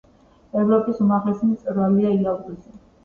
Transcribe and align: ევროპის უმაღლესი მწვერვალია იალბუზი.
ევროპის 0.61 1.03
უმაღლესი 1.07 1.49
მწვერვალია 1.51 2.15
იალბუზი. 2.17 2.79